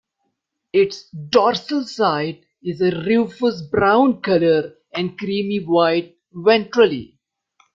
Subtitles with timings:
[0.73, 7.19] Its dorsal side is a rufous-brown colour, and creamy-white ventrally.